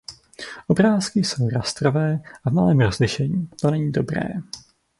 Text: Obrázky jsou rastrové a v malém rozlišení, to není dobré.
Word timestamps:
Obrázky 0.67 1.19
jsou 1.19 1.49
rastrové 1.49 2.19
a 2.43 2.49
v 2.49 2.53
malém 2.53 2.79
rozlišení, 2.79 3.49
to 3.61 3.71
není 3.71 3.91
dobré. 3.91 4.21